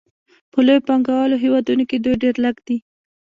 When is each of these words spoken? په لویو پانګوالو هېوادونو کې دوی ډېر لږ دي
په 0.51 0.59
لویو 0.65 0.85
پانګوالو 0.87 1.41
هېوادونو 1.43 1.83
کې 1.89 1.97
دوی 2.03 2.15
ډېر 2.23 2.35
لږ 2.45 2.55
دي 2.67 2.77